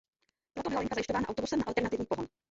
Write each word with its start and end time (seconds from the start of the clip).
Proto 0.53 0.69
byla 0.69 0.79
linka 0.79 0.95
zajišťována 0.95 1.27
autobusem 1.27 1.59
na 1.59 1.65
alternativní 1.67 2.05
pohon. 2.05 2.27